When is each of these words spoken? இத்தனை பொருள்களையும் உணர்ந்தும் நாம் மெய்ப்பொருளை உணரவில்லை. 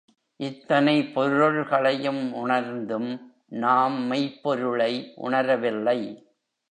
இத்தனை 0.39 1.03
பொருள்களையும் 1.03 2.33
உணர்ந்தும் 2.33 3.09
நாம் 3.47 4.11
மெய்ப்பொருளை 4.11 5.13
உணரவில்லை. 5.15 5.99